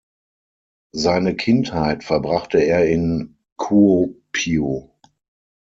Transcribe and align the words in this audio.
Seine 0.95 1.35
Kindheit 1.35 2.03
verbrachte 2.03 2.57
er 2.57 2.87
in 2.89 3.37
Kuopio. 3.57 4.97